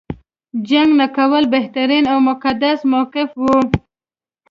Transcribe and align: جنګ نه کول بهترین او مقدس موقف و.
جنګ 0.69 0.89
نه 0.99 1.07
کول 1.17 1.43
بهترین 1.55 2.03
او 2.11 2.17
مقدس 2.29 2.79
موقف 2.91 3.29
و. 3.43 3.45